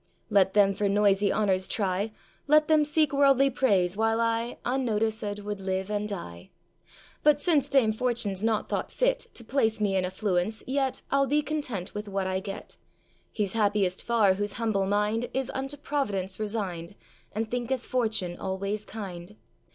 Let 0.31 0.55
them 0.55 0.73
for 0.73 0.89
noisy 0.89 1.31
honours 1.31 1.67
try, 1.67 2.11
Let 2.47 2.67
them 2.67 2.83
seek 2.83 3.13
worldly 3.13 3.51
praise, 3.51 3.95
while 3.95 4.19
I 4.19 4.57
Unnoticèd 4.65 5.41
would 5.43 5.59
live 5.59 5.91
and 5.91 6.09
die. 6.09 6.49
But 7.21 7.39
since 7.39 7.69
dame 7.69 7.91
Fortune's 7.91 8.43
not 8.43 8.67
thought 8.67 8.89
fit 8.91 9.27
To 9.35 9.43
place 9.43 9.79
me 9.79 9.95
in 9.95 10.03
affluence, 10.03 10.63
yet 10.65 11.03
I'll 11.11 11.27
be 11.27 11.43
content 11.43 11.93
with 11.93 12.07
what 12.07 12.25
I 12.25 12.39
get. 12.39 12.77
He's 13.31 13.53
happiest 13.53 14.03
far 14.03 14.33
whose 14.33 14.53
humble 14.53 14.87
mind, 14.87 15.29
Is 15.35 15.51
unto 15.53 15.77
Providence 15.77 16.39
resigned, 16.39 16.95
And 17.33 17.51
thinketh 17.51 17.81
fortune 17.83 18.35
always 18.39 18.85
kind. 18.85 19.35